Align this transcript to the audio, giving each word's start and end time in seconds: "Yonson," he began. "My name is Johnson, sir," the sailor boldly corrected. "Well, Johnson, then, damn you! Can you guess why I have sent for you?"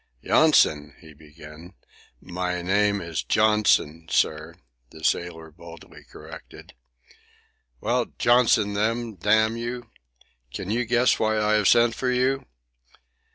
"Yonson," 0.23 0.95
he 0.99 1.13
began. 1.13 1.75
"My 2.19 2.63
name 2.63 3.01
is 3.01 3.21
Johnson, 3.21 4.07
sir," 4.09 4.55
the 4.89 5.03
sailor 5.03 5.51
boldly 5.51 6.03
corrected. 6.05 6.73
"Well, 7.79 8.07
Johnson, 8.17 8.73
then, 8.73 9.17
damn 9.17 9.57
you! 9.57 9.91
Can 10.51 10.71
you 10.71 10.85
guess 10.85 11.19
why 11.19 11.39
I 11.39 11.53
have 11.53 11.67
sent 11.67 11.93
for 11.93 12.09
you?" 12.09 12.47